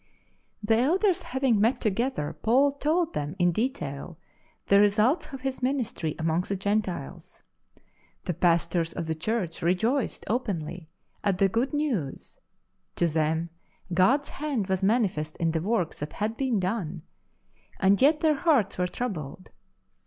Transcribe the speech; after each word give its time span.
The 0.63 0.77
Elders 0.77 1.21
having 1.21 1.61
met 1.61 1.79
together, 1.79 2.33
Paul 2.41 2.71
told 2.71 3.13
them 3.13 3.35
in 3.37 3.51
detail 3.51 4.17
the 4.65 4.79
results 4.79 5.27
of 5.31 5.41
his 5.41 5.61
ministry 5.61 6.15
among 6.17 6.41
the 6.41 6.55
Gentiles. 6.55 7.43
The 8.23 8.33
Pastors 8.33 8.93
of 8.93 9.05
the 9.05 9.13
Church 9.13 9.61
rejoiced 9.61 10.25
openly 10.27 10.89
at 11.23 11.37
the 11.37 11.47
good 11.47 11.71
news; 11.71 12.39
to 12.95 13.05
them, 13.07 13.51
God's 13.93 14.29
Hand 14.29 14.69
was 14.69 14.81
manifest 14.81 15.37
in 15.37 15.51
the 15.51 15.61
work 15.61 15.93
4 15.93 16.07
kexipn^to 16.07 16.09
Jerusalem 16.09 16.09
97 16.09 16.09
that 16.09 16.13
had 16.15 16.37
been 16.37 16.59
done, 16.59 17.01
and 17.79 18.01
yet 18.01 18.19
their 18.21 18.37
hearts 18.37 18.79
were 18.79 18.87
troubled. 18.87 19.51